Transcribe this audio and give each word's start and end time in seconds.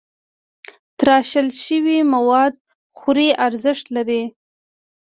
تراشل 0.99 1.47
شوي 1.63 1.97
مواد 2.13 2.55
خوري 2.99 3.29
ارزښت 3.45 3.85
لري. 3.95 4.23